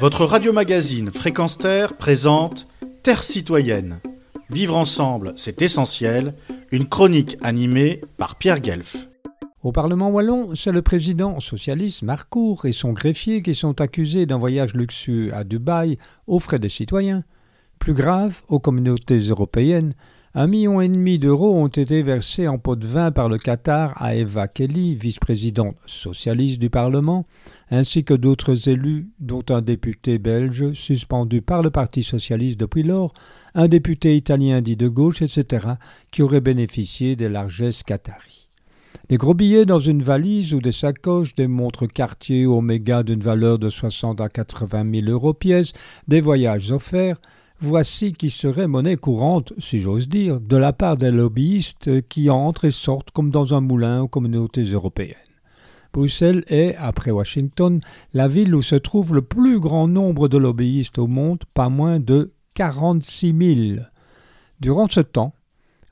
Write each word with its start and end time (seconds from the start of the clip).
Votre 0.00 0.24
radio-magazine 0.24 1.10
Fréquence 1.12 1.56
Terre 1.56 1.96
présente 1.96 2.66
Terre 3.02 3.22
citoyenne. 3.22 4.00
Vivre 4.50 4.76
ensemble, 4.76 5.32
c'est 5.36 5.62
essentiel. 5.62 6.34
Une 6.72 6.86
chronique 6.86 7.38
animée 7.42 8.00
par 8.16 8.36
Pierre 8.36 8.60
Guelf. 8.60 9.08
Au 9.62 9.72
Parlement 9.72 10.10
wallon, 10.10 10.54
c'est 10.54 10.72
le 10.72 10.82
président 10.82 11.38
socialiste 11.40 12.02
Marcourt 12.02 12.66
et 12.66 12.72
son 12.72 12.92
greffier 12.92 13.40
qui 13.40 13.54
sont 13.54 13.80
accusés 13.80 14.26
d'un 14.26 14.36
voyage 14.36 14.74
luxueux 14.74 15.32
à 15.32 15.44
Dubaï 15.44 15.96
aux 16.26 16.40
frais 16.40 16.58
des 16.58 16.68
citoyens. 16.68 17.22
Plus 17.78 17.94
grave, 17.94 18.42
aux 18.48 18.58
communautés 18.58 19.18
européennes, 19.18 19.94
un 20.36 20.48
million 20.48 20.80
et 20.80 20.88
demi 20.88 21.20
d'euros 21.20 21.54
ont 21.54 21.68
été 21.68 22.02
versés 22.02 22.48
en 22.48 22.58
pot 22.58 22.74
de 22.74 22.84
vin 22.84 23.12
par 23.12 23.28
le 23.28 23.38
Qatar 23.38 23.94
à 24.02 24.16
Eva 24.16 24.48
Kelly, 24.48 24.96
vice-présidente 24.96 25.76
socialiste 25.86 26.58
du 26.58 26.70
Parlement, 26.70 27.24
ainsi 27.74 28.04
que 28.04 28.14
d'autres 28.14 28.68
élus, 28.68 29.10
dont 29.18 29.42
un 29.50 29.60
député 29.60 30.18
belge 30.18 30.72
suspendu 30.72 31.42
par 31.42 31.62
le 31.62 31.70
Parti 31.70 32.02
socialiste 32.02 32.58
depuis 32.58 32.82
lors, 32.82 33.12
un 33.54 33.68
député 33.68 34.16
italien 34.16 34.60
dit 34.60 34.76
de 34.76 34.88
gauche, 34.88 35.22
etc., 35.22 35.66
qui 36.12 36.22
auraient 36.22 36.40
bénéficié 36.40 37.16
des 37.16 37.28
largesses 37.28 37.82
qataries. 37.82 38.48
Des 39.08 39.16
gros 39.16 39.34
billets 39.34 39.66
dans 39.66 39.80
une 39.80 40.02
valise 40.02 40.54
ou 40.54 40.60
des 40.60 40.72
sacoches, 40.72 41.34
des 41.34 41.48
montres 41.48 41.86
Cartier 41.86 42.46
Omega 42.46 43.02
d'une 43.02 43.20
valeur 43.20 43.58
de 43.58 43.68
60 43.68 44.20
à 44.20 44.28
80 44.28 45.00
000 45.00 45.10
euros 45.10 45.34
pièces, 45.34 45.72
des 46.08 46.20
voyages 46.20 46.72
offerts, 46.72 47.20
Voici 47.60 48.12
qui 48.12 48.30
serait 48.30 48.66
monnaie 48.66 48.96
courante, 48.96 49.52
si 49.58 49.78
j'ose 49.78 50.08
dire, 50.08 50.40
de 50.40 50.56
la 50.56 50.72
part 50.72 50.96
des 50.96 51.12
lobbyistes 51.12 52.06
qui 52.08 52.28
entrent 52.28 52.66
et 52.66 52.72
sortent 52.72 53.12
comme 53.12 53.30
dans 53.30 53.54
un 53.54 53.60
moulin 53.60 54.02
aux 54.02 54.08
communautés 54.08 54.64
européennes. 54.64 55.14
Bruxelles 55.94 56.44
est, 56.48 56.74
après 56.76 57.12
Washington, 57.12 57.80
la 58.12 58.28
ville 58.28 58.54
où 58.54 58.60
se 58.60 58.74
trouve 58.74 59.14
le 59.14 59.22
plus 59.22 59.60
grand 59.60 59.88
nombre 59.88 60.28
de 60.28 60.36
lobbyistes 60.36 60.98
au 60.98 61.06
monde, 61.06 61.44
pas 61.54 61.68
moins 61.68 62.00
de 62.00 62.32
46 62.54 63.34
000. 63.76 63.80
Durant 64.60 64.88
ce 64.88 65.00
temps, 65.00 65.32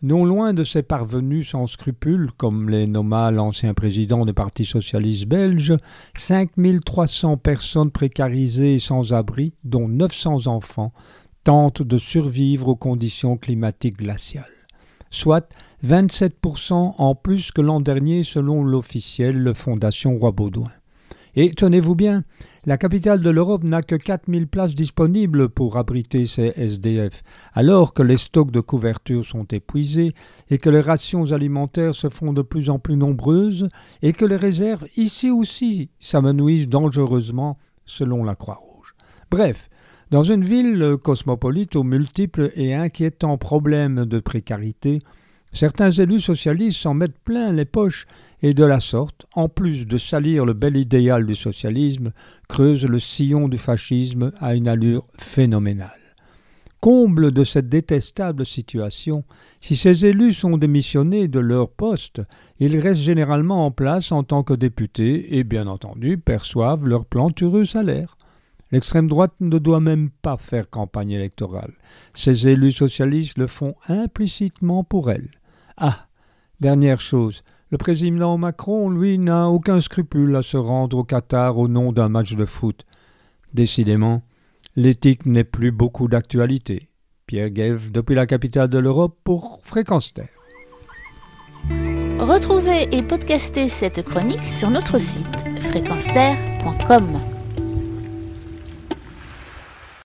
non 0.02 0.24
loin 0.24 0.52
de 0.52 0.64
ces 0.64 0.82
parvenus 0.82 1.50
sans 1.50 1.66
scrupules, 1.66 2.32
comme 2.36 2.68
les 2.68 2.88
nomma 2.88 3.30
l'ancien 3.30 3.72
président 3.72 4.26
du 4.26 4.32
Parti 4.32 4.64
socialiste 4.64 5.26
belge, 5.26 5.76
5300 6.14 7.36
personnes 7.36 7.92
précarisées 7.92 8.74
et 8.74 8.80
sans 8.80 9.14
abri, 9.14 9.54
dont 9.62 9.86
900 9.86 10.48
enfants, 10.48 10.92
tente 11.44 11.82
de 11.82 11.98
survivre 11.98 12.68
aux 12.68 12.76
conditions 12.76 13.36
climatiques 13.36 13.98
glaciales, 13.98 14.61
soit 15.12 15.54
27% 15.86 16.94
en 16.98 17.14
plus 17.14 17.52
que 17.52 17.60
l'an 17.60 17.80
dernier 17.80 18.24
selon 18.24 18.64
l'officielle 18.64 19.52
Fondation 19.54 20.18
Roi-Baudouin. 20.18 20.72
Et 21.34 21.52
tenez-vous 21.52 21.94
bien, 21.94 22.24
la 22.66 22.76
capitale 22.76 23.22
de 23.22 23.30
l'Europe 23.30 23.64
n'a 23.64 23.82
que 23.82 23.94
4000 23.94 24.46
places 24.46 24.74
disponibles 24.74 25.48
pour 25.48 25.76
abriter 25.76 26.26
ces 26.26 26.52
SDF, 26.56 27.22
alors 27.54 27.94
que 27.94 28.02
les 28.02 28.16
stocks 28.16 28.50
de 28.50 28.60
couverture 28.60 29.24
sont 29.24 29.46
épuisés 29.46 30.12
et 30.50 30.58
que 30.58 30.70
les 30.70 30.80
rations 30.80 31.32
alimentaires 31.32 31.94
se 31.94 32.08
font 32.08 32.32
de 32.32 32.42
plus 32.42 32.70
en 32.70 32.78
plus 32.78 32.96
nombreuses 32.96 33.68
et 34.02 34.12
que 34.12 34.24
les 34.24 34.36
réserves 34.36 34.86
ici 34.96 35.30
aussi 35.30 35.90
s'amenuisent 36.00 36.68
dangereusement 36.68 37.58
selon 37.84 38.24
la 38.24 38.34
Croix-Rouge. 38.34 38.94
Bref, 39.30 39.70
dans 40.12 40.22
une 40.22 40.44
ville 40.44 40.98
cosmopolite 41.02 41.74
aux 41.74 41.84
multiples 41.84 42.52
et 42.54 42.74
inquiétants 42.74 43.38
problèmes 43.38 44.04
de 44.04 44.20
précarité, 44.20 45.00
certains 45.52 45.90
élus 45.90 46.20
socialistes 46.20 46.76
s'en 46.76 46.92
mettent 46.92 47.18
plein 47.24 47.50
les 47.50 47.64
poches 47.64 48.06
et 48.42 48.52
de 48.52 48.62
la 48.62 48.78
sorte, 48.78 49.24
en 49.32 49.48
plus 49.48 49.86
de 49.86 49.96
salir 49.96 50.44
le 50.44 50.52
bel 50.52 50.76
idéal 50.76 51.24
du 51.24 51.34
socialisme, 51.34 52.12
creusent 52.46 52.86
le 52.86 52.98
sillon 52.98 53.48
du 53.48 53.56
fascisme 53.56 54.32
à 54.38 54.54
une 54.54 54.68
allure 54.68 55.06
phénoménale. 55.18 55.90
Comble 56.80 57.30
de 57.30 57.42
cette 57.42 57.70
détestable 57.70 58.44
situation, 58.44 59.24
si 59.62 59.76
ces 59.76 60.04
élus 60.04 60.34
sont 60.34 60.58
démissionnés 60.58 61.26
de 61.26 61.40
leur 61.40 61.70
poste, 61.70 62.20
ils 62.60 62.78
restent 62.78 63.00
généralement 63.00 63.64
en 63.64 63.70
place 63.70 64.12
en 64.12 64.24
tant 64.24 64.42
que 64.42 64.52
députés 64.52 65.38
et 65.38 65.42
bien 65.42 65.66
entendu 65.66 66.18
perçoivent 66.18 66.86
leur 66.86 67.06
plantureux 67.06 67.64
salaire. 67.64 68.18
L'extrême 68.72 69.06
droite 69.06 69.34
ne 69.40 69.58
doit 69.58 69.80
même 69.80 70.08
pas 70.08 70.38
faire 70.38 70.70
campagne 70.70 71.10
électorale. 71.10 71.74
Ses 72.14 72.48
élus 72.48 72.72
socialistes 72.72 73.38
le 73.38 73.46
font 73.46 73.74
implicitement 73.88 74.82
pour 74.82 75.10
elle. 75.10 75.30
Ah 75.76 76.06
Dernière 76.60 77.00
chose, 77.00 77.42
le 77.70 77.78
président 77.78 78.38
Macron, 78.38 78.88
lui, 78.88 79.18
n'a 79.18 79.48
aucun 79.48 79.80
scrupule 79.80 80.36
à 80.36 80.42
se 80.42 80.56
rendre 80.56 80.98
au 80.98 81.04
Qatar 81.04 81.58
au 81.58 81.68
nom 81.68 81.92
d'un 81.92 82.08
match 82.08 82.34
de 82.34 82.44
foot. 82.44 82.86
Décidément, 83.52 84.22
l'éthique 84.76 85.26
n'est 85.26 85.44
plus 85.44 85.72
beaucoup 85.72 86.08
d'actualité. 86.08 86.88
Pierre 87.26 87.50
Guève, 87.50 87.90
depuis 87.90 88.14
la 88.14 88.26
capitale 88.26 88.68
de 88.68 88.78
l'Europe, 88.78 89.18
pour 89.24 89.60
Fréquence 89.64 90.14
Terre. 90.14 90.28
Retrouvez 92.18 92.94
et 92.94 93.02
podcastez 93.02 93.68
cette 93.68 94.02
chronique 94.02 94.44
sur 94.44 94.70
notre 94.70 94.98
site 94.98 95.36
fréquenceterre.com. 95.70 97.31